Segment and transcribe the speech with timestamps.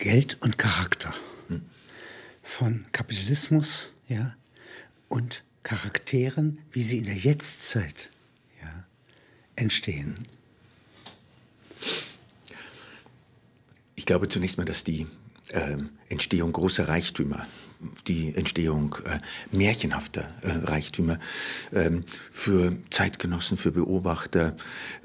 [0.00, 1.12] Geld und Charakter
[2.42, 4.34] von Kapitalismus ja,
[5.08, 8.10] und Charakteren, wie sie in der Jetztzeit
[8.62, 8.84] ja,
[9.56, 10.14] entstehen.
[13.94, 15.06] Ich glaube zunächst mal, dass die
[15.48, 15.76] äh,
[16.08, 17.46] Entstehung großer Reichtümer,
[18.06, 19.18] die Entstehung äh,
[19.54, 21.18] märchenhafter äh, Reichtümer
[21.74, 24.56] ähm, für Zeitgenossen, für Beobachter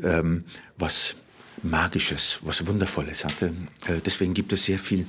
[0.02, 0.46] ähm,
[0.78, 1.18] was
[1.66, 3.48] Magisches, was Wundervolles hatte.
[3.88, 5.06] Äh, deswegen gibt es sehr viel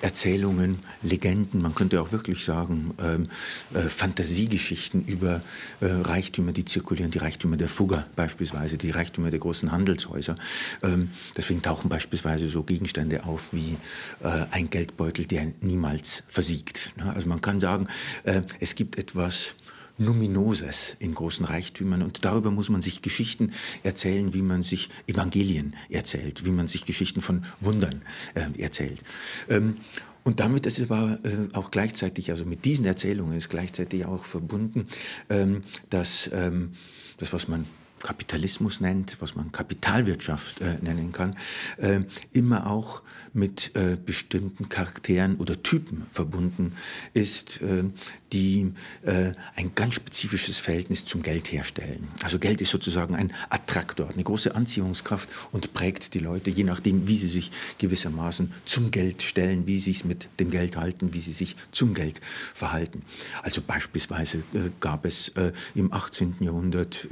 [0.00, 3.28] Erzählungen, Legenden, man könnte auch wirklich sagen, ähm,
[3.74, 5.40] äh, Fantasiegeschichten über
[5.80, 10.36] äh, Reichtümer, die zirkulieren, die Reichtümer der Fugger beispielsweise, die Reichtümer der großen Handelshäuser.
[10.84, 13.76] Ähm, deswegen tauchen beispielsweise so Gegenstände auf wie
[14.22, 16.92] äh, ein Geldbeutel, der niemals versiegt.
[16.96, 17.12] Ne?
[17.12, 17.88] Also man kann sagen,
[18.22, 19.56] äh, es gibt etwas,
[19.98, 22.02] Numinoses in großen Reichtümern.
[22.02, 23.52] Und darüber muss man sich Geschichten
[23.82, 28.02] erzählen, wie man sich Evangelien erzählt, wie man sich Geschichten von Wundern
[28.34, 29.02] äh, erzählt.
[29.48, 29.76] Ähm,
[30.24, 34.86] und damit ist aber äh, auch gleichzeitig, also mit diesen Erzählungen ist gleichzeitig auch verbunden,
[35.30, 36.72] ähm, dass ähm,
[37.16, 37.64] das, was man
[38.02, 41.36] Kapitalismus nennt, was man Kapitalwirtschaft äh, nennen kann,
[41.78, 42.00] äh,
[42.32, 46.74] immer auch mit äh, bestimmten Charakteren oder Typen verbunden
[47.14, 47.84] ist, äh,
[48.32, 52.08] die äh, ein ganz spezifisches Verhältnis zum Geld herstellen.
[52.22, 57.08] Also Geld ist sozusagen ein Attraktor, eine große Anziehungskraft und prägt die Leute, je nachdem,
[57.08, 61.20] wie sie sich gewissermaßen zum Geld stellen, wie sie es mit dem Geld halten, wie
[61.20, 62.20] sie sich zum Geld
[62.54, 63.02] verhalten.
[63.42, 65.32] Also beispielsweise äh, gab es
[65.74, 66.36] im 18.
[66.40, 67.08] Jahrhundert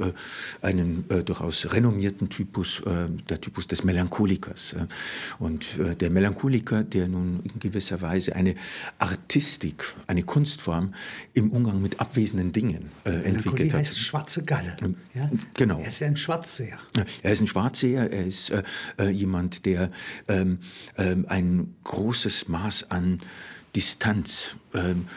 [0.79, 2.81] einen durchaus renommierten Typus,
[3.29, 4.75] der Typus des Melancholikers.
[5.39, 5.65] Und
[5.99, 8.55] der Melancholiker, der nun in gewisser Weise eine
[8.99, 10.93] Artistik, eine Kunstform
[11.33, 13.79] im Umgang mit abwesenden Dingen äh, entwickelt hat.
[13.79, 14.75] heißt schwarze Galle.
[14.81, 15.29] Ähm, ja?
[15.53, 15.79] Genau.
[15.79, 16.79] Er ist ein Schwarzseher.
[17.23, 18.63] Er ist ein Schwarzseher, er ist äh,
[18.99, 19.89] äh, jemand, der
[20.27, 20.59] ähm,
[20.97, 23.19] ähm, ein großes Maß an
[23.75, 25.07] Distanz ähm,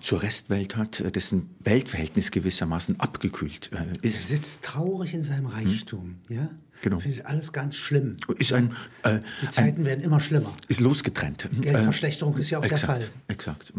[0.00, 4.30] zur Restwelt hat, äh, dessen Weltverhältnis gewissermaßen abgekühlt äh, ist.
[4.30, 6.36] Er sitzt traurig in seinem Reichtum, hm?
[6.36, 6.50] ja?
[6.82, 6.98] Genau.
[6.98, 8.16] Findet alles ganz schlimm.
[8.38, 10.54] Ist ein, äh, Die Zeiten ein, werden immer schlimmer.
[10.68, 11.46] Ist losgetrennt.
[11.60, 13.08] Geldverschlechterung äh, ist ja auch exakt, der Fall.
[13.28, 13.72] Exakt.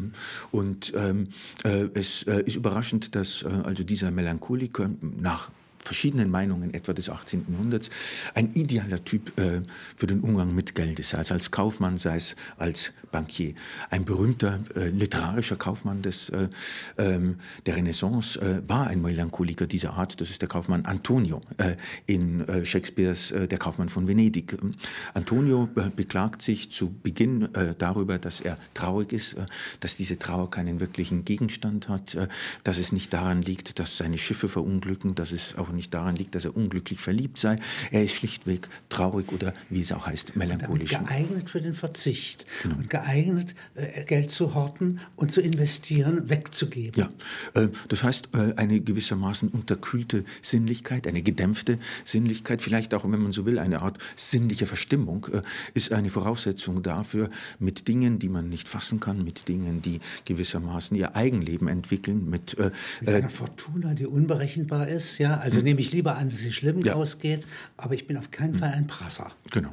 [0.51, 1.29] Und ähm,
[1.63, 5.50] äh, es äh, ist überraschend, dass also dieser Melancholiker nach
[5.84, 7.46] verschiedenen Meinungen etwa des 18.
[7.50, 7.90] Jahrhunderts
[8.34, 9.62] ein idealer Typ äh,
[9.96, 13.53] für den Umgang mit Geld sei es als Kaufmann, sei es als Bankier.
[13.90, 16.47] Ein berühmter äh, literarischer Kaufmann des, äh,
[16.97, 21.75] ähm, der Renaissance äh, war ein Melancholiker dieser Art, das ist der Kaufmann Antonio äh,
[22.06, 24.58] in äh, Shakespeares Der Kaufmann von Venedig.
[25.14, 29.36] Antonio beklagt sich zu Beginn darüber, dass er traurig ist,
[29.80, 32.18] dass diese Trauer keinen wirklichen Gegenstand hat,
[32.64, 36.36] dass es nicht daran liegt, dass seine Schiffe verunglücken, dass es auch nicht daran liegt,
[36.36, 37.58] dass er unglücklich verliebt sei.
[37.92, 40.92] Er ist schlichtweg traurig oder wie es auch heißt, melancholisch.
[40.92, 42.76] geeignet für den Verzicht genau.
[42.76, 47.09] und geeignet, äh, Geld zu horten und zu investieren, wegzugeben.
[47.56, 53.22] Ja, äh, das heißt, äh, eine gewissermaßen unterkühlte Sinnlichkeit, eine gedämpfte Sinnlichkeit, vielleicht auch, wenn
[53.22, 55.28] man so will, eine Art sinnliche Verstimmung,
[55.74, 60.96] ist eine Voraussetzung dafür, mit Dingen, die man nicht fassen kann, mit Dingen, die gewissermaßen
[60.98, 62.58] ihr Eigenleben entwickeln, mit,
[63.00, 65.66] mit einer Fortuna, die unberechenbar ist, ja, also hm.
[65.66, 66.94] nehme ich lieber an, dass es schlimm ja.
[66.94, 68.59] ausgeht, aber ich bin auf keinen hm.
[68.59, 69.31] Fall ein Prasser.
[69.51, 69.72] Genau.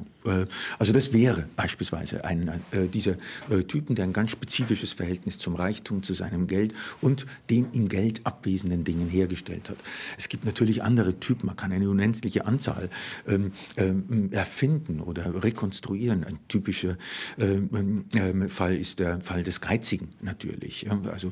[0.77, 2.61] Also das wäre beispielsweise ein,
[2.93, 3.15] dieser
[3.49, 7.87] äh, Typen, der ein ganz spezifisches Verhältnis zum Reichtum, zu seinem Geld und den im
[7.87, 9.77] Geld abwesenden Dingen hergestellt hat.
[10.17, 12.89] Es gibt natürlich andere Typen, man kann eine unendliche Anzahl
[13.27, 16.23] ähm, ähm, erfinden oder rekonstruieren.
[16.23, 16.97] Ein typischer
[17.37, 18.05] ähm,
[18.49, 20.87] Fall ist der Fall des Geizigen natürlich.
[21.11, 21.31] Also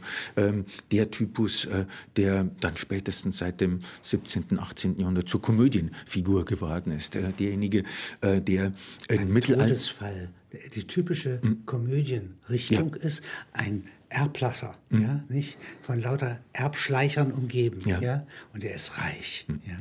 [0.92, 1.86] der Typus, äh,
[2.16, 5.00] der dann spätestens seit dem 17., 18.
[5.00, 7.16] Jahrhundert zur Komödienfigur geworden ist.
[7.16, 7.84] Äh, derjenige,
[8.22, 8.74] äh, der
[9.10, 9.68] im Mittelalter...
[9.68, 10.30] Todesfall
[10.74, 11.66] die typische mhm.
[11.66, 13.02] Komödienrichtung ja.
[13.02, 15.02] ist ein Erblasser, mhm.
[15.02, 18.28] ja, nicht von lauter Erbschleichern umgeben, ja, ja?
[18.54, 19.62] und er ist reich, mhm.
[19.66, 19.78] ja.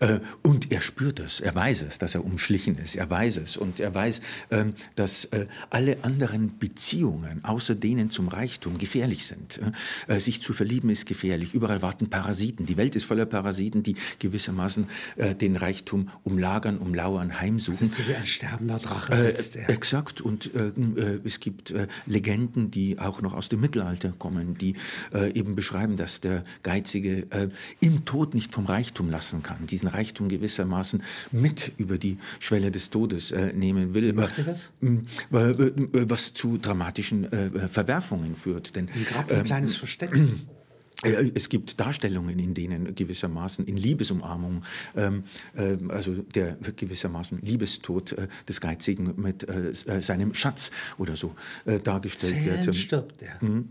[0.00, 3.56] Äh, und er spürt es, er weiß es, dass er umschlichen ist, er weiß es.
[3.56, 9.60] Und er weiß, ähm, dass äh, alle anderen Beziehungen außer denen zum Reichtum gefährlich sind.
[10.06, 11.54] Äh, sich zu verlieben ist gefährlich.
[11.54, 12.66] Überall warten Parasiten.
[12.66, 14.86] Die Welt ist voller Parasiten, die gewissermaßen
[15.40, 17.86] den Reichtum umlagern, umlauern, heimsuchen.
[17.86, 19.68] Sitzt wie ein sterbender Drache sitzt er.
[19.70, 20.20] Exakt.
[20.20, 20.50] Und
[21.24, 21.74] es gibt
[22.06, 24.74] Legenden, die auch noch aus dem Mittelalter kommen, die
[25.12, 27.26] eben beschreiben, dass der Geizige
[27.80, 31.02] im Tod nicht vom Reichtum lassen lassen kann, diesen Reichtum gewissermaßen
[31.32, 34.08] mit über die Schwelle des Todes äh, nehmen will.
[34.08, 34.72] Wie macht er das?
[35.30, 38.76] Was zu dramatischen äh, Verwerfungen führt.
[38.76, 40.10] Denn, Grab ein äh, kleines Versteck.
[41.02, 44.62] Äh, es gibt Darstellungen, in denen gewissermaßen in Liebesumarmung,
[44.96, 45.24] ähm,
[45.56, 51.34] äh, also der gewissermaßen Liebestod äh, des Geizigen mit äh, äh seinem Schatz oder so
[51.64, 52.76] äh, dargestellt Zählen wird.
[52.76, 53.44] stirbt er.
[53.44, 53.70] Mhm.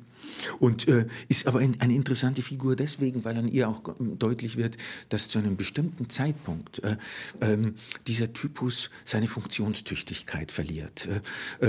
[0.59, 4.77] Und äh, ist aber ein, eine interessante Figur deswegen, weil an ihr auch deutlich wird,
[5.09, 6.97] dass zu einem bestimmten Zeitpunkt äh,
[7.41, 7.75] ähm,
[8.07, 11.07] dieser Typus seine Funktionstüchtigkeit verliert.
[11.07, 11.21] Äh,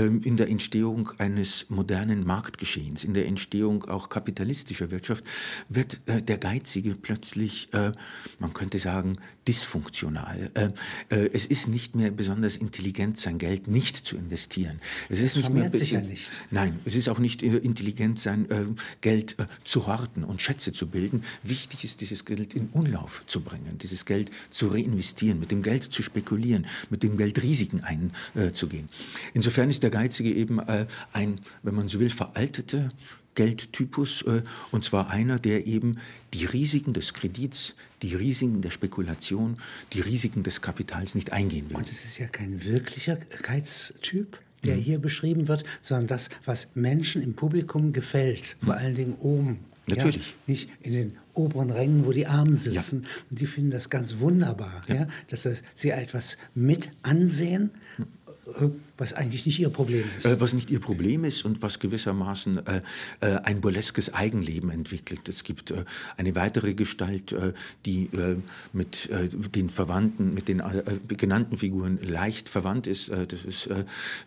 [0.05, 5.25] ähm, in der Entstehung eines modernen Marktgeschehens, in der Entstehung auch kapitalistischer Wirtschaft,
[5.69, 7.91] wird äh, der Geizige plötzlich, äh,
[8.39, 9.17] man könnte sagen,
[9.47, 10.51] dysfunktional.
[10.53, 14.79] Äh, es ist nicht mehr besonders intelligent, sein Geld nicht zu investieren.
[15.09, 16.31] Es ist das nicht mehr sicher nicht.
[16.51, 18.65] Nein, es ist auch nicht intelligent, sein äh,
[19.01, 21.23] Geld äh, zu horten und Schätze zu bilden.
[21.43, 25.83] Wichtig ist, dieses Geld in Umlauf zu bringen, dieses Geld zu reinvestieren, mit dem Geld
[25.83, 28.89] zu spekulieren, mit dem Geld Risiken einzugehen.
[29.33, 32.89] Insofern ist der Geizige eben äh, ein, wenn man so will, veralteter
[33.35, 34.41] Geldtypus, äh,
[34.71, 35.99] und zwar einer, der eben
[36.33, 39.57] die Risiken des Kredits, die Risiken der Spekulation,
[39.93, 41.77] die Risiken des Kapitals nicht eingehen will.
[41.77, 44.39] Und es ist ja kein wirklicher Geiztyp?
[44.63, 48.79] der hier beschrieben wird, sondern das, was Menschen im Publikum gefällt, vor mhm.
[48.79, 49.59] allen Dingen oben.
[49.87, 50.29] Natürlich.
[50.29, 53.03] Ja, nicht in den oberen Rängen, wo die Armen sitzen.
[53.03, 53.09] Ja.
[53.29, 55.07] Und die finden das ganz wunderbar, ja.
[55.29, 57.69] dass das, sie etwas mit ansehen.
[57.99, 58.24] Äh,
[58.97, 60.25] was eigentlich nicht ihr Problem ist.
[60.25, 62.81] Äh, was nicht ihr Problem ist und was gewissermaßen äh,
[63.19, 65.27] äh, ein burleskes Eigenleben entwickelt.
[65.27, 65.83] Es gibt äh,
[66.17, 67.53] eine weitere Gestalt, äh,
[67.85, 68.09] die
[68.73, 69.09] mit
[69.55, 70.61] den Verwandten, mit den
[71.07, 73.09] genannten Figuren leicht verwandt ist.
[73.09, 73.69] das ist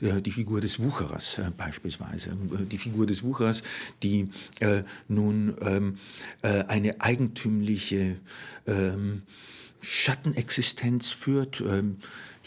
[0.00, 2.32] die Figur des Wucherers beispielsweise.
[2.70, 3.62] Die Figur des Wucherers,
[4.02, 4.28] die
[5.08, 5.98] nun ähm,
[6.42, 8.16] eine eigentümliche
[8.66, 9.22] ähm,
[9.80, 11.62] Schattenexistenz führt.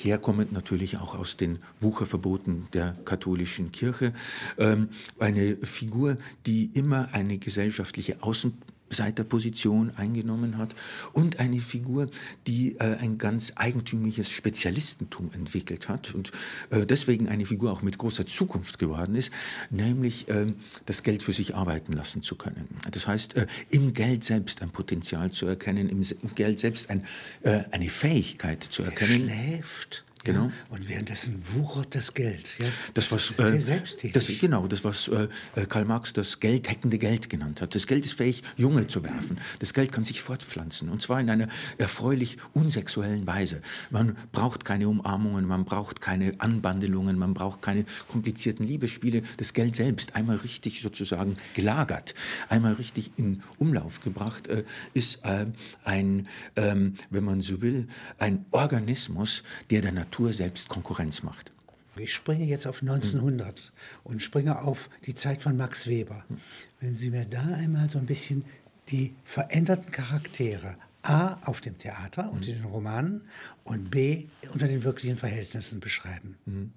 [0.04, 4.14] Herkommend natürlich auch aus den Wucherverboten der katholischen Kirche.
[4.58, 4.90] Ähm,
[5.20, 8.54] eine Figur, die immer eine gesellschaftliche Außen
[8.92, 10.76] Seiterposition eingenommen hat
[11.14, 12.08] und eine Figur,
[12.48, 16.32] die äh, ein ganz eigentümliches Spezialistentum entwickelt hat und
[16.70, 19.32] äh, deswegen eine Figur auch mit großer Zukunft geworden ist,
[19.70, 20.54] nämlich äh,
[20.86, 22.68] das Geld für sich arbeiten lassen zu können.
[22.92, 26.02] Das heißt, äh, im Geld selbst ein Potenzial zu erkennen, im,
[26.36, 27.06] Geld selbst ein,
[27.42, 29.28] äh, eine Fähigkeit zu erkennen.
[29.28, 30.04] Der schläft.
[30.24, 30.46] Genau.
[30.46, 32.60] Ja, und währenddessen wuchert das Geld.
[32.60, 32.68] Ja?
[32.94, 33.82] Das, was, äh.
[34.14, 37.74] Das, genau, das, was äh, äh, Karl Marx das geldheckende Geld genannt hat.
[37.74, 39.40] Das Geld ist fähig, Junge zu werfen.
[39.60, 40.90] Das Geld kann sich fortpflanzen.
[40.90, 41.48] Und zwar in einer
[41.78, 43.62] erfreulich unsexuellen Weise.
[43.90, 49.24] Man braucht keine Umarmungen, man braucht keine Anbandelungen, man braucht keine komplizierten Liebesspiele.
[49.38, 52.14] Das Geld selbst, einmal richtig sozusagen gelagert,
[52.50, 54.64] einmal richtig in Umlauf gebracht, äh,
[54.94, 55.48] ist äh,
[55.84, 57.88] ein, ähm, wenn man so will,
[58.20, 61.54] ein Organismus, der der Natur Natur selbst Konkurrenz macht.
[61.96, 63.70] Ich springe jetzt auf 1900 hm.
[64.04, 66.26] und springe auf die Zeit von Max Weber.
[66.28, 66.38] Hm.
[66.82, 68.44] Wenn Sie mir da einmal so ein bisschen
[68.90, 73.22] die veränderten Charaktere A auf dem Theater und in den Romanen
[73.64, 76.36] und B unter den wirklichen Verhältnissen beschreiben.
[76.46, 76.74] Mhm.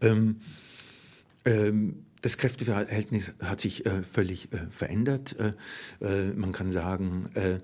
[0.00, 0.40] Ähm,
[1.44, 5.36] ähm, das Kräfteverhältnis hat sich äh, völlig äh, verändert.
[5.38, 5.54] Äh,
[6.00, 7.58] äh man kann sagen, äh,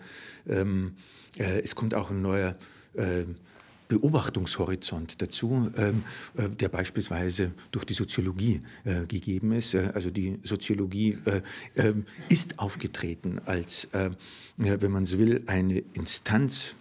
[0.49, 0.97] ähm,
[1.38, 2.56] äh, es kommt auch ein neuer
[3.88, 6.05] Beobachtungshorizont dazu, ähm,
[6.37, 9.75] äh, der beispielsweise durch die Soziologie äh, gegeben ist.
[9.75, 11.43] Äh, also die Soziologie äh,
[11.77, 13.88] ähm, ist aufgetreten als,
[14.56, 16.75] wenn man so will, eine Instanz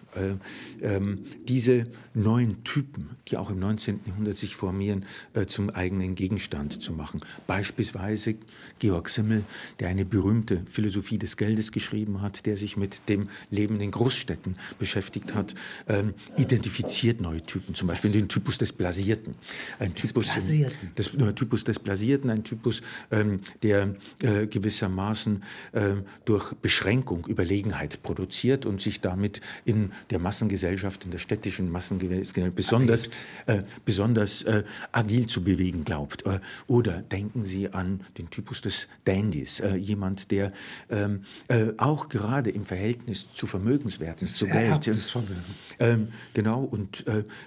[1.48, 1.86] diese
[2.16, 4.00] neuen Typen, die auch im 19.
[4.06, 7.22] Jahrhundert sich formieren, äh, zum eigenen Gegenstand zu machen.
[7.48, 8.36] Beispielsweise
[8.80, 9.44] Georg Simmel,
[9.80, 14.56] der eine berühmte Philosophie des Geldes geschrieben hat, der sich mit dem Leben in Großstädten
[14.80, 15.56] beschäftigt hat,
[15.88, 19.36] ähm, identifiziert neue Typen, zum Beispiel den Typus des Blasierten.
[19.80, 20.96] Ein des Typus, Blasierten.
[20.98, 22.82] Des, äh, Typus des Blasierten, ein Typus,
[23.12, 25.44] ähm, der äh, gewissermaßen
[25.74, 32.56] äh, durch Beschränkung Überlegenheit produziert und sich damit in der Massengesellschaft, in der städtischen Massengesellschaft
[32.56, 33.10] besonders,
[33.46, 36.26] äh, besonders äh, agil zu bewegen glaubt.
[36.26, 40.52] Äh, oder denken Sie an den Typus des Dandys, äh, jemand, der
[40.90, 44.90] ähm, äh, auch gerade im Verhältnis zu Vermögenswerten, zu Geld,
[45.80, 47.06] ähm, genau, und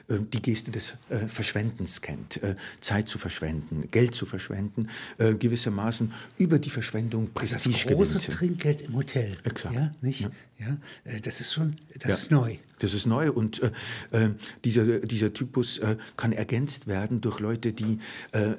[0.09, 0.95] die Geste des
[1.27, 2.41] Verschwendens kennt,
[2.81, 4.89] Zeit zu verschwenden, Geld zu verschwenden,
[5.19, 8.39] gewissermaßen über die Verschwendung Prestige Das große gewinnt.
[8.39, 9.37] Trinkgeld im Hotel.
[9.45, 9.75] Exakt.
[9.75, 10.21] Ja, nicht?
[10.21, 10.31] Ja.
[10.59, 12.15] ja das ist schon, das ja.
[12.15, 12.48] ist neu.
[12.79, 13.71] Das ist neu und äh,
[14.13, 14.31] äh,
[14.65, 17.99] dieser, dieser Typus äh, kann ergänzt werden durch Leute, die
[18.33, 18.55] äh,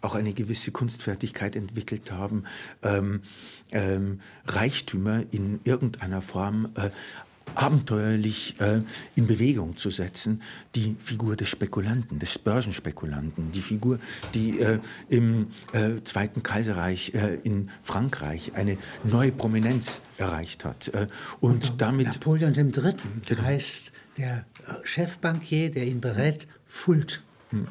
[0.00, 2.44] auch eine gewisse Kunstfertigkeit entwickelt haben,
[2.82, 3.22] ähm,
[3.72, 6.90] ähm, Reichtümer in irgendeiner Form äh,
[7.54, 8.80] abenteuerlich äh,
[9.16, 10.42] in Bewegung zu setzen,
[10.74, 13.98] die Figur des Spekulanten, des Börsenspekulanten, die Figur,
[14.34, 14.78] die äh,
[15.08, 20.88] im äh, Zweiten Kaiserreich äh, in Frankreich eine neue Prominenz erreicht hat.
[20.88, 21.06] Äh,
[21.40, 22.94] und, und damit Napoleon III.
[23.26, 23.42] Genau.
[23.42, 27.22] heißt der äh, Chefbankier, der ihn berät, Fult.
[27.50, 27.66] Hm.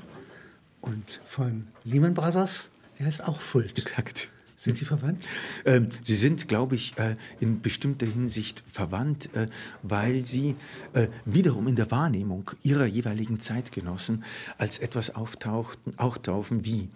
[0.82, 3.78] Und von Lehman Brothers, der heißt auch Fult.
[3.78, 4.30] Exakt.
[4.60, 5.26] Sind Sie verwandt?
[5.64, 9.48] Ähm, sie sind, glaube ich, äh, in bestimmter Hinsicht verwandt, äh,
[9.84, 10.56] weil sie
[10.92, 14.26] äh, wiederum in der Wahrnehmung ihrer jeweiligen Zeitgenossen
[14.58, 16.90] als etwas auftauchten, auftauchen wie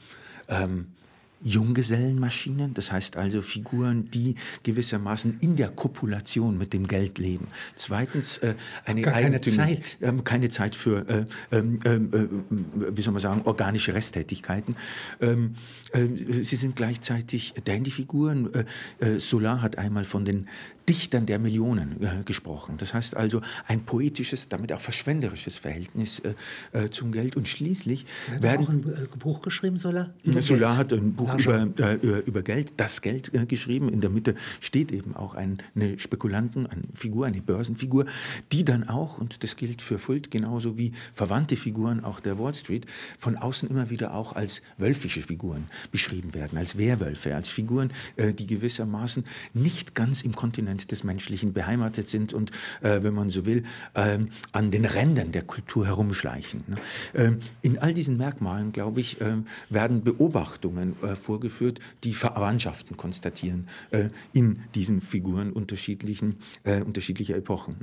[0.49, 0.87] ähm,
[1.43, 7.47] Junggesellenmaschinen, das heißt also Figuren, die gewissermaßen in der Kopulation mit dem Geld leben.
[7.75, 13.01] Zweitens äh, eine Gar keine Zeit, äh, keine Zeit für, äh, ähm, ähm, äh, wie
[13.01, 14.75] soll man sagen, organische Resttätigkeiten.
[15.21, 15.55] Ähm,
[15.91, 16.07] äh,
[16.43, 18.49] sie sind gleichzeitig Dandy-Figuren.
[18.99, 20.47] Äh, Solar hat einmal von den
[20.87, 22.75] Dichtern der Millionen äh, gesprochen.
[22.77, 26.33] Das heißt also ein poetisches, damit auch verschwenderisches Verhältnis äh,
[26.77, 27.37] äh zum Geld.
[27.37, 28.65] Und schließlich hat werden...
[28.65, 30.13] auch ein äh, Buch geschrieben, Solar?
[30.39, 33.89] Solar hat ein Buch über, äh, über Geld, das Geld äh, geschrieben.
[33.89, 38.05] In der Mitte steht eben auch ein, eine Spekulanten, eine Figur, eine Börsenfigur,
[38.51, 42.55] die dann auch, und das gilt für Fult genauso wie verwandte Figuren auch der Wall
[42.55, 42.85] Street,
[43.17, 48.47] von außen immer wieder auch als wölfische Figuren beschrieben werden, als Werwölfe, als Figuren, die
[48.47, 53.63] gewissermaßen nicht ganz im Kontinent des Menschlichen beheimatet sind und, äh, wenn man so will,
[53.93, 54.19] äh,
[54.51, 56.63] an den Rändern der Kultur herumschleichen.
[56.67, 56.75] Ne?
[57.13, 59.37] Ähm, in all diesen Merkmalen, glaube ich, äh,
[59.69, 67.75] werden Beobachtungen äh, vorgeführt, die Verwandtschaften konstatieren äh, in diesen Figuren unterschiedlichen, äh, unterschiedlicher Epochen.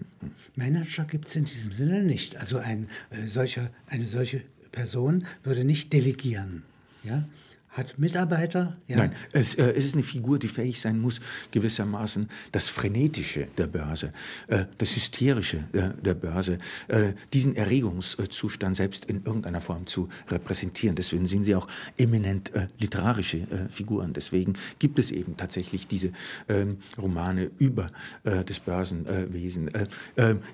[0.55, 2.37] Manager gibt es in diesem Sinne nicht.
[2.37, 2.89] Also ein,
[3.27, 4.43] solcher, eine solche
[4.73, 6.63] Person würde nicht delegieren.
[7.03, 7.25] Ja?
[7.73, 8.77] Hat Mitarbeiter.
[8.89, 8.97] Ja.
[8.97, 11.21] Nein, es, äh, es, ist eine Figur, die fähig sein muss,
[11.53, 14.13] gewissermaßen das Frenetische der Börse,
[14.49, 16.59] äh, das Hysterische äh, der Börse,
[16.89, 20.97] äh, diesen Erregungszustand selbst in irgendeiner Form zu repräsentieren.
[20.97, 24.15] Deswegen sind sie auch eminent äh, literarische äh, Figuren.
[24.15, 26.11] Deswegen gibt es eben tatsächlich diese
[26.49, 27.89] ähm, Romane über
[28.23, 29.71] das Börsenwesen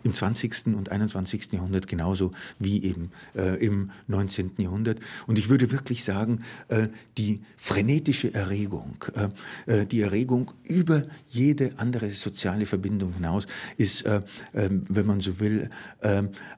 [0.02, 0.66] im 20.
[0.66, 1.52] und 21.
[1.52, 4.52] Jahrhundert genauso wie eben im 19.
[4.58, 5.00] Jahrhundert.
[5.26, 6.40] Und ich würde wirklich sagen,
[7.18, 8.96] die frenetische Erregung,
[9.66, 13.46] äh, äh, die Erregung über jede andere soziale Verbindung hinaus
[13.76, 14.20] ist, äh,
[14.54, 15.70] ähm, wenn man so will,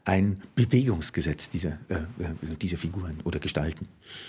[0.05, 1.79] ein Bewegungsgesetz dieser,
[2.61, 3.87] dieser Figuren oder Gestalten.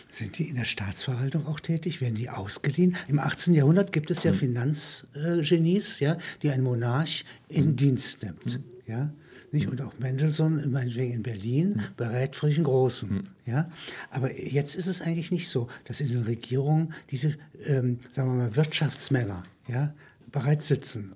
[0.09, 2.01] Sind die in der Staatsverwaltung auch tätig?
[2.01, 2.95] Werden die ausgeliehen?
[3.07, 3.53] Im 18.
[3.53, 4.37] Jahrhundert gibt es ja hm.
[4.37, 7.75] Finanzgenies, ja, die ein Monarch in hm.
[7.75, 8.53] Dienst nimmt.
[8.53, 8.63] Hm.
[8.87, 9.13] Ja?
[9.51, 9.67] Nicht?
[9.67, 11.81] Und auch Mendelssohn, meinetwegen in Berlin, mhm.
[11.97, 13.09] berät Friedrich Großen.
[13.09, 13.23] Mhm.
[13.45, 13.69] Ja?
[14.11, 18.43] Aber jetzt ist es eigentlich nicht so, dass in den Regierungen diese, ähm, sagen wir
[18.43, 19.93] mal, Wirtschaftsmänner ja,
[20.31, 21.13] bereits sitzen.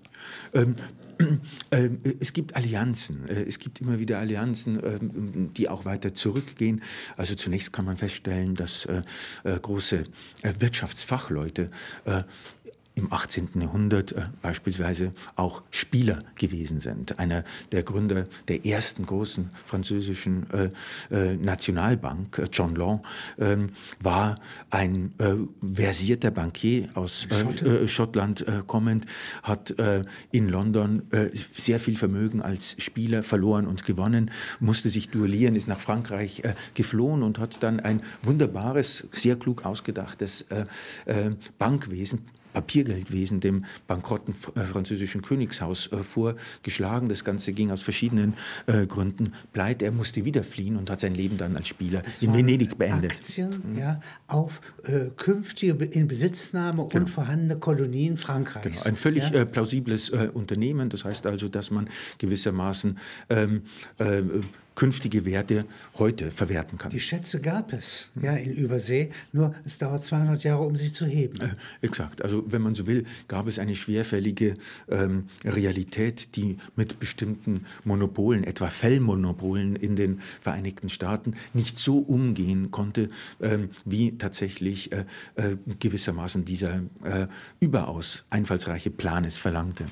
[0.53, 0.75] Ähm,
[1.69, 6.81] äh, es gibt Allianzen, äh, es gibt immer wieder Allianzen, ähm, die auch weiter zurückgehen.
[7.17, 9.01] Also zunächst kann man feststellen, dass äh,
[9.43, 10.05] große
[10.59, 11.67] Wirtschaftsfachleute
[12.95, 13.49] im 18.
[13.59, 17.17] Jahrhundert äh, beispielsweise auch Spieler gewesen sind.
[17.19, 20.69] Einer der Gründer der ersten großen französischen äh,
[21.11, 23.01] äh, Nationalbank, John Law,
[23.39, 23.69] ähm,
[23.99, 25.13] war ein
[25.73, 27.27] versierter Bankier aus
[27.85, 29.05] Schottland kommend,
[29.41, 29.73] hat
[30.31, 31.03] in London
[31.53, 36.41] sehr viel Vermögen als Spieler verloren und gewonnen, musste sich duellieren, ist nach Frankreich
[36.73, 40.45] geflohen und hat dann ein wunderbares, sehr klug ausgedachtes
[41.57, 47.09] Bankwesen Papiergeldwesen dem bankrotten äh, französischen Königshaus äh, vorgeschlagen.
[47.09, 48.35] Das Ganze ging aus verschiedenen
[48.67, 49.85] äh, Gründen pleite.
[49.85, 53.11] Er musste wieder fliehen und hat sein Leben dann als Spieler das in Venedig beendet.
[53.11, 53.79] Aktien mhm.
[53.79, 57.03] ja, auf äh, künftige Inbesitznahme genau.
[57.03, 58.83] und vorhandene Kolonien Frankreichs.
[58.83, 58.85] Genau.
[58.85, 59.41] Ein völlig ja?
[59.41, 60.89] Äh, plausibles äh, Unternehmen.
[60.89, 62.97] Das heißt also, dass man gewissermaßen
[63.29, 63.63] ähm,
[64.75, 65.65] künftige Werte
[65.97, 66.89] heute verwerten kann.
[66.89, 71.05] Die Schätze gab es ja in Übersee, nur es dauert 200 Jahre, um sie zu
[71.05, 71.39] heben.
[71.41, 71.49] Äh,
[71.81, 72.21] exakt.
[72.21, 74.55] Also wenn man so will, gab es eine schwerfällige
[74.89, 82.71] ähm, Realität, die mit bestimmten Monopolen, etwa Fellmonopolen in den Vereinigten Staaten, nicht so umgehen
[82.71, 83.09] konnte,
[83.41, 87.27] ähm, wie tatsächlich äh, äh, gewissermaßen dieser äh,
[87.59, 89.85] überaus einfallsreiche Plan es verlangte.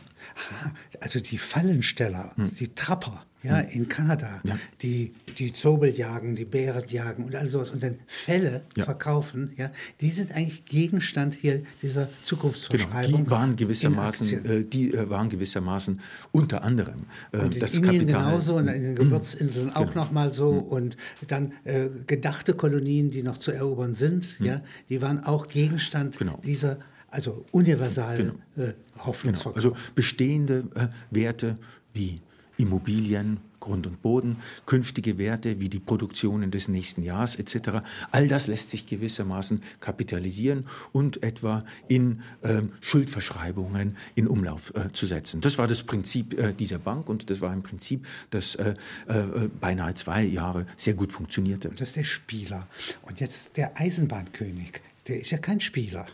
[0.99, 2.51] Also die Fallensteller, hm.
[2.55, 3.69] die Trapper, ja, hm.
[3.69, 4.57] in Kanada, ja.
[4.81, 8.85] die, die Zobel jagen, die Bären jagen und all sowas und dann Fälle ja.
[8.85, 13.11] verkaufen, ja, die sind eigentlich Gegenstand hier dieser Zukunftsverschreibung.
[13.11, 15.99] Genau, die waren gewissermaßen, äh, die äh, waren gewissermaßen
[16.31, 18.25] unter anderem äh, und in das Indien Kapital.
[18.25, 19.73] genauso und in den Gewürzinseln mhm.
[19.73, 20.05] auch genau.
[20.05, 20.59] nochmal so mhm.
[20.59, 24.45] und dann äh, gedachte Kolonien, die noch zu erobern sind, mhm.
[24.45, 26.39] ja, die waren auch Gegenstand genau.
[26.45, 26.77] dieser
[27.11, 28.33] also universal genau.
[28.57, 29.61] äh, Hoffnungsverkauf.
[29.61, 29.73] Genau.
[29.73, 31.55] Also bestehende äh, Werte
[31.93, 32.21] wie
[32.61, 37.85] Immobilien, Grund und Boden, künftige Werte wie die Produktionen des nächsten Jahres etc.
[38.11, 45.05] All das lässt sich gewissermaßen kapitalisieren und etwa in ähm, Schuldverschreibungen in Umlauf äh, zu
[45.05, 45.41] setzen.
[45.41, 48.73] Das war das Prinzip äh, dieser Bank und das war ein Prinzip, das äh,
[49.07, 51.69] äh beinahe zwei Jahre sehr gut funktionierte.
[51.69, 52.67] Das ist der Spieler.
[53.03, 56.07] Und jetzt der Eisenbahnkönig, der ist ja kein Spieler.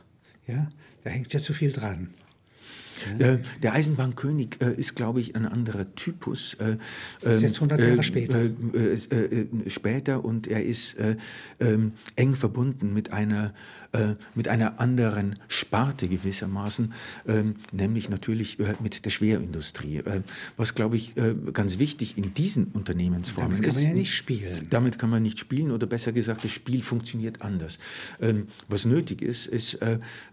[0.47, 0.69] Ja?
[1.03, 2.09] Da hängt ja zu viel dran.
[3.19, 6.55] Äh, der Eisenbahnkönig äh, ist, glaube ich, ein anderer Typus.
[6.55, 6.77] Äh,
[7.21, 8.39] das ist jetzt 100 Jahre später.
[9.67, 10.95] später und er ist
[11.59, 13.53] ähm, eng verbunden mit einer
[13.93, 16.93] äh, mit einer anderen Sparte gewissermaßen,
[17.25, 19.97] ähm, nämlich natürlich äh, mit der Schwerindustrie.
[19.97, 20.21] Äh,
[20.57, 21.13] was, glaube ich,
[21.53, 23.59] ganz wichtig in diesen Unternehmensformen ist.
[23.61, 24.67] Damit kann man ja nicht spielen.
[24.69, 27.79] Damit kann man nicht spielen oder besser gesagt, das Spiel funktioniert anders.
[28.19, 29.79] Ähm, was nötig ist, ist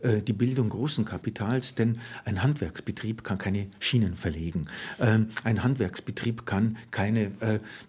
[0.03, 4.67] die Bildung großen Kapitals, denn ein Handwerksbetrieb kann keine Schienen verlegen.
[5.01, 7.33] Ähm, ein Handwerksbetrieb kann keine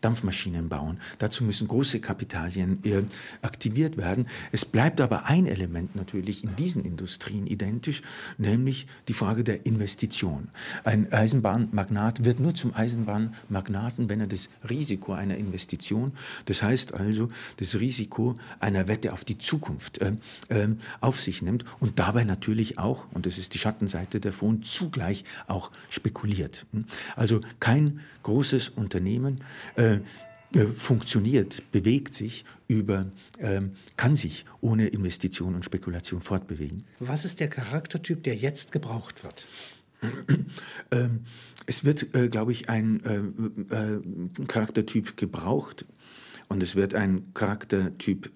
[0.01, 0.99] Dampfmaschinen bauen.
[1.19, 2.79] Dazu müssen große Kapitalien
[3.41, 4.27] aktiviert werden.
[4.51, 8.01] Es bleibt aber ein Element natürlich in diesen Industrien identisch,
[8.37, 10.49] nämlich die Frage der Investition.
[10.83, 16.13] Ein Eisenbahnmagnat wird nur zum Eisenbahnmagnaten, wenn er das Risiko einer Investition,
[16.45, 20.13] das heißt also das Risiko einer Wette auf die Zukunft äh,
[20.49, 20.67] äh,
[21.01, 24.19] auf sich nimmt und dabei natürlich auch, und das ist die Schattenseite
[24.55, 26.65] davon, zugleich auch spekuliert.
[27.15, 29.41] Also kein großes Unternehmen
[29.75, 29.99] äh,
[30.73, 33.07] funktioniert, bewegt sich über,
[33.39, 36.83] ähm, kann sich ohne Investition und Spekulation fortbewegen.
[36.99, 39.47] Was ist der Charaktertyp, der jetzt gebraucht wird?
[40.91, 41.21] Ähm,
[41.65, 45.85] es wird, äh, glaube ich, ein äh, äh, Charaktertyp gebraucht
[46.47, 48.31] und es wird ein Charaktertyp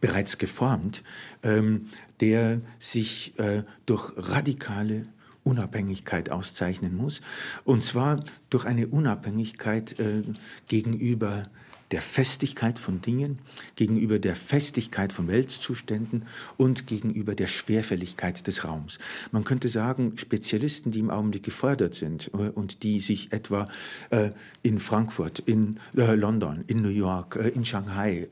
[0.00, 1.02] bereits geformt,
[1.42, 1.86] ähm,
[2.20, 5.02] der sich äh, durch radikale
[5.44, 7.22] Unabhängigkeit auszeichnen muss.
[7.64, 10.22] Und zwar durch eine Unabhängigkeit äh,
[10.66, 11.44] gegenüber
[11.90, 13.38] der Festigkeit von Dingen,
[13.76, 16.24] gegenüber der Festigkeit von Weltzuständen
[16.56, 18.98] und gegenüber der Schwerfälligkeit des Raums.
[19.32, 23.66] Man könnte sagen, Spezialisten, die im Augenblick gefordert sind äh, und die sich etwa
[24.10, 24.30] äh,
[24.62, 28.28] in Frankfurt, in äh, London, in New York, in Shanghai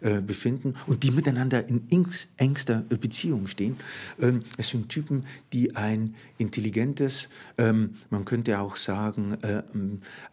[0.00, 1.86] befinden und die miteinander in
[2.36, 3.76] engster Beziehung stehen.
[4.20, 9.36] Ähm, es sind Typen, die ein intelligentes, ähm, man könnte auch sagen,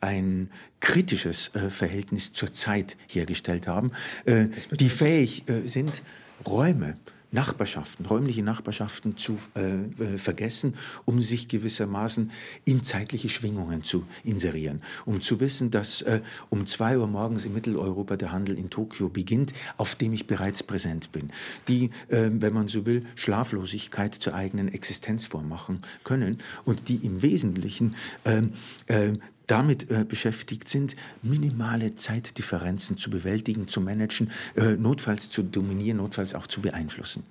[0.02, 3.92] ein kritisches Verhältnis zur Zeit hergestellt haben,
[4.26, 6.04] äh, die fähig äh, sind,
[6.48, 6.96] Räume
[7.32, 10.74] Nachbarschaften, räumliche Nachbarschaften zu äh, äh, vergessen,
[11.06, 12.32] um sich gewissermaßen
[12.66, 14.82] in zeitliche Schwingungen zu inserieren.
[15.06, 19.10] Um zu wissen, dass äh, um zwei Uhr morgens in Mitteleuropa der Handel in Tokio
[19.10, 21.32] beginnt, auf dem ich bereits präsent bin.
[21.68, 27.22] Die, äh, wenn man so will, Schlaflosigkeit zur eigenen Existenz vormachen können und die im
[27.22, 28.54] Wesentlichen ähm,
[28.88, 29.14] äh,
[29.50, 36.36] damit äh, beschäftigt sind, minimale Zeitdifferenzen zu bewältigen, zu managen, äh, notfalls zu dominieren, notfalls
[36.36, 37.24] auch zu beeinflussen.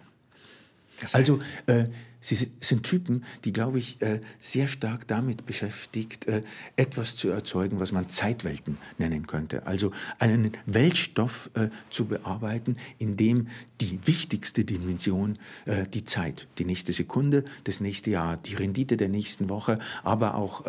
[1.12, 1.85] also äh,
[2.20, 6.42] Sie sind Typen, die, glaube ich, äh, sehr stark damit beschäftigt, äh,
[6.74, 9.66] etwas zu erzeugen, was man Zeitwelten nennen könnte.
[9.66, 13.48] Also einen Weltstoff äh, zu bearbeiten, in dem
[13.81, 15.38] die wichtigste Dimension
[15.94, 20.64] die Zeit, die nächste Sekunde, das nächste Jahr, die Rendite der nächsten Woche, aber auch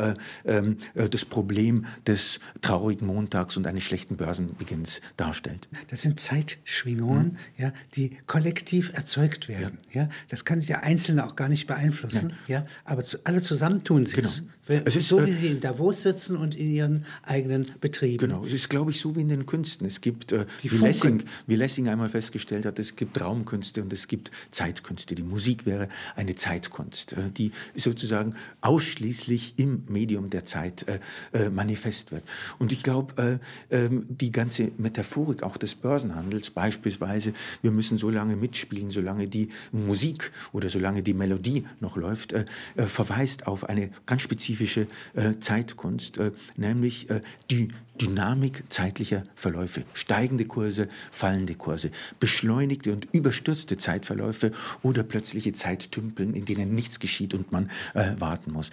[0.46, 5.68] ähm, das Problem des traurigen Montags und eines schlechten Börsenbeginns darstellt.
[5.88, 7.38] Das sind Zeitschwingungen, hm.
[7.58, 9.80] ja, die kollektiv erzeugt werden.
[9.92, 10.04] Ja.
[10.04, 10.10] ja.
[10.28, 14.06] Das kann der Einzelne auch gar nicht beeinflussen, ja, ja aber zu, alle zusammen tun
[14.06, 14.28] sie genau.
[14.67, 14.95] es.
[14.97, 18.17] ist, so, wie äh, sie in Davos sitzen und in ihren eigenen Betrieben.
[18.17, 19.88] Genau, es ist, glaube ich, so wie in den Künsten.
[19.88, 24.10] Es gibt, äh, wie, Lessing, wie Lessing einmal festgestellt hat, es gibt Raumkünste und es
[24.10, 25.15] gibt Zeitkünste.
[25.15, 30.99] Die Musik wäre eine Zeitkunst, äh, die sozusagen ausschließlich im Medium der Zeit äh,
[31.32, 32.23] äh manifest wird.
[32.58, 33.39] Und ich glaube,
[33.71, 39.30] äh, ähm, die ganze Metaphorik auch des Börsenhandels, beispielsweise, wir müssen so lange mitspielen, solange
[39.30, 44.24] die Musik oder solange die Melodie Melodie noch läuft, äh, äh, verweist auf eine ganz
[44.24, 47.08] spezifische äh, Zeitkunst, äh, nämlich
[47.50, 47.70] die
[48.02, 56.46] Dynamik zeitlicher Verläufe, steigende Kurse, fallende Kurse, beschleunigte und überstürzte Zeitverläufe oder plötzliche Zeittümpeln, in
[56.46, 58.70] denen nichts geschieht und man warten muss.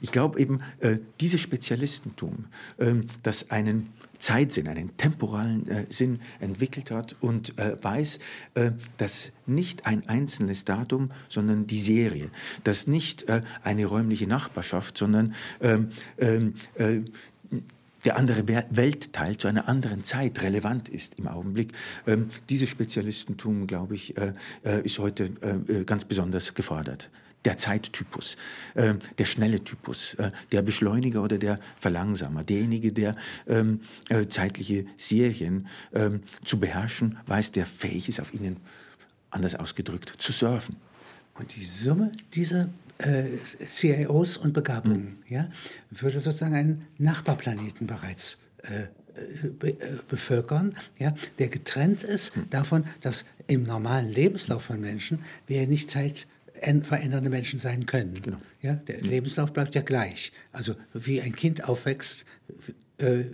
[0.00, 0.60] ich glaube eben,
[1.20, 2.44] dieses Spezialistentum,
[2.78, 8.18] ähm, das einen Zeitsinn, einen temporalen äh, Sinn entwickelt hat und äh, weiß,
[8.54, 12.30] äh, dass nicht ein einzelnes Datum, sondern die Serie,
[12.64, 17.00] dass nicht äh, eine räumliche Nachbarschaft, sondern ähm, ähm, äh,
[18.06, 21.72] der andere Weltteil zu einer anderen Zeit relevant ist im Augenblick.
[22.06, 24.32] Ähm, dieses Spezialistentum, glaube ich, äh,
[24.64, 25.24] äh, ist heute
[25.68, 27.10] äh, ganz besonders gefordert
[27.44, 28.36] der Zeittypus,
[28.74, 33.14] äh, der schnelle Typus, äh, der Beschleuniger oder der Verlangsamer, derjenige, der
[33.46, 38.56] ähm, äh, zeitliche Serien ähm, zu beherrschen weiß, der fähig ist, auf ihnen,
[39.30, 40.76] anders ausgedrückt, zu surfen.
[41.34, 45.34] Und die Summe dieser äh, CIOs und Begabungen mhm.
[45.34, 45.50] ja,
[45.90, 48.84] würde sozusagen einen Nachbarplaneten bereits äh,
[49.62, 49.74] äh,
[50.08, 52.50] bevölkern, ja, der getrennt ist mhm.
[52.50, 56.26] davon, dass im normalen Lebenslauf von Menschen wir nicht Zeit
[56.82, 58.14] verändernde Menschen sein können.
[58.22, 58.38] Genau.
[58.62, 59.04] Ja, der mhm.
[59.04, 60.32] Lebenslauf bleibt ja gleich.
[60.52, 62.24] Also wie ein Kind aufwächst,
[62.98, 63.24] äh,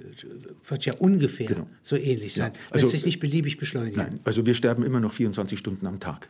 [0.67, 1.69] wird ja ungefähr genau.
[1.83, 2.53] so ähnlich sein.
[2.55, 2.61] Ja.
[2.71, 3.97] Also, Lässt sich nicht beliebig beschleunigen.
[3.97, 6.29] Nein, also wir sterben immer noch 24 Stunden am Tag.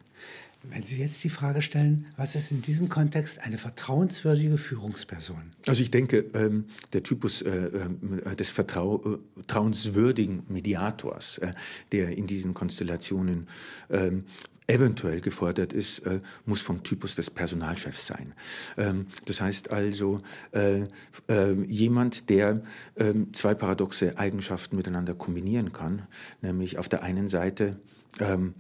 [0.64, 5.42] Wenn Sie jetzt die Frage stellen, was ist in diesem Kontext eine vertrauenswürdige Führungsperson?
[5.66, 11.52] Also ich denke, ähm, der Typus äh, äh, des Vertrau äh, vertrauenswürdigen Mediators, äh,
[11.90, 13.48] der in diesen Konstellationen
[13.90, 14.24] ähm,
[14.68, 18.32] eventuell gefordert ist, äh, muss vom Typus des Personalchefs sein.
[18.76, 20.18] Ähm, das heißt also,
[20.52, 20.86] äh,
[21.28, 22.62] äh, jemand, der
[22.96, 26.06] ähm, zwei paradoxe Eigenschaften miteinander kombinieren kann,
[26.40, 27.80] nämlich auf der einen Seite
[28.20, 28.54] ähm,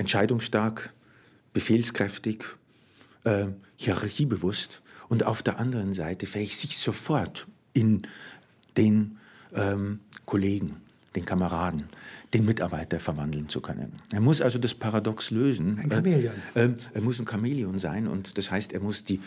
[0.00, 0.92] entscheidungsstark,
[1.52, 2.44] befehlskräftig,
[3.24, 8.06] äh, hierarchiebewusst und auf der anderen Seite fähig, sich sofort in
[8.78, 9.18] den
[9.54, 10.76] ähm, Kollegen,
[11.14, 11.84] den Kameraden,
[12.32, 13.92] den Mitarbeiter verwandeln zu können.
[14.10, 15.78] Er muss also das Paradox lösen.
[15.78, 16.34] Ein Chamäleon.
[16.54, 19.20] Äh, äh, er muss ein Chamäleon sein und das heißt, er muss die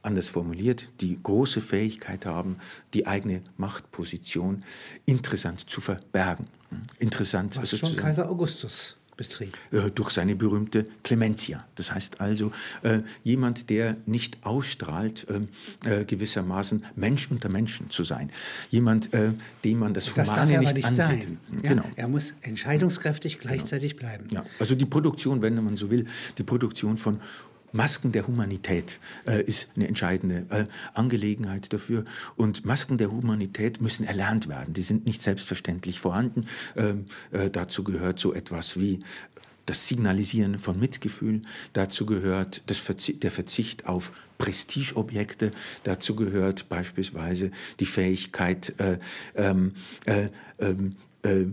[0.00, 2.56] anders formuliert, die große Fähigkeit haben,
[2.94, 4.64] die eigene Machtposition
[5.04, 6.46] interessant zu verbergen.
[6.98, 7.60] Interessant.
[7.60, 9.58] Was schon Kaiser Augustus betrieb.
[9.72, 11.66] Äh, durch seine berühmte Clementia.
[11.74, 12.52] Das heißt also,
[12.82, 15.26] äh, jemand, der nicht ausstrahlt,
[15.84, 18.30] äh, äh gewissermaßen Mensch unter Menschen zu sein.
[18.70, 19.32] Jemand, äh,
[19.64, 21.28] dem man das, das Humane nicht, nicht ansieht.
[21.62, 21.84] Ja, genau.
[21.96, 24.08] Er muss entscheidungskräftig gleichzeitig genau.
[24.08, 24.28] bleiben.
[24.30, 24.44] Ja.
[24.58, 26.06] Also die Produktion, wenn man so will,
[26.38, 27.20] die Produktion von
[27.72, 32.04] Masken der Humanität äh, ist eine entscheidende äh, Angelegenheit dafür.
[32.36, 34.74] Und Masken der Humanität müssen erlernt werden.
[34.74, 36.46] Die sind nicht selbstverständlich vorhanden.
[36.76, 39.00] Ähm, äh, dazu gehört so etwas wie
[39.68, 41.42] das Signalisieren von Mitgefühl,
[41.74, 45.50] dazu gehört Verzi der Verzicht auf Prestigeobjekte,
[45.82, 48.98] dazu gehört beispielsweise die Fähigkeit, äh,
[49.34, 49.74] ähm,
[50.06, 50.28] äh,
[50.58, 51.46] ähm, äh,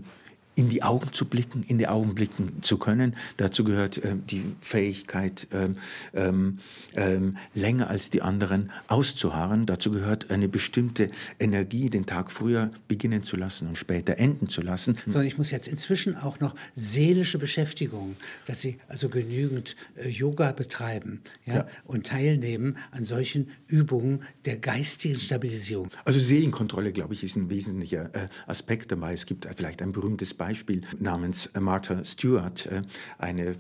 [0.56, 3.15] in die Augen zu blicken, in die Augen blicken zu können.
[3.38, 5.76] Dazu gehört äh, die Fähigkeit, ähm,
[6.13, 6.60] ähm,
[6.96, 9.65] ähm, länger als die anderen auszuharren.
[9.65, 14.62] Dazu gehört eine bestimmte Energie, den Tag früher beginnen zu lassen und später enden zu
[14.62, 14.98] lassen.
[15.06, 18.15] Sondern ich muss jetzt inzwischen auch noch seelische Beschäftigung,
[18.48, 24.58] dass Sie also genügend äh, Yoga betreiben ja, ja, und teilnehmen an solchen Übungen der
[24.58, 25.89] geistigen Stabilisierung.
[26.06, 29.12] Also Seelenkontrolle, glaube ich, ist ein wesentlicher äh, Aspekt dabei.
[29.12, 32.84] Es gibt vielleicht ein berühmtes Beispiel Beispiel namens Martha Stewart, äh,
[33.17, 33.55] eine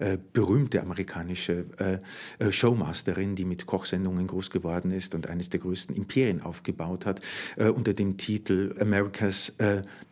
[0.00, 1.66] äh, äh, berühmte amerikanische
[2.50, 7.20] Showmasterin, die mit Kochsendungen groß geworden ist und eines der größten Imperien aufgebaut hat,
[7.56, 9.52] unter dem Titel America's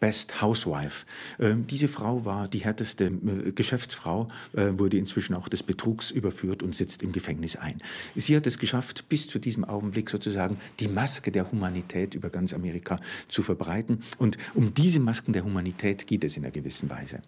[0.01, 1.07] Best Housewife.
[1.39, 3.11] Diese Frau war die härteste
[3.55, 7.81] Geschäftsfrau, wurde inzwischen auch des Betrugs überführt und sitzt im Gefängnis ein.
[8.15, 12.53] Sie hat es geschafft, bis zu diesem Augenblick sozusagen die Maske der Humanität über ganz
[12.53, 12.97] Amerika
[13.29, 14.03] zu verbreiten.
[14.19, 17.23] Und um diese Masken der Humanität geht es in einer gewissen Weise.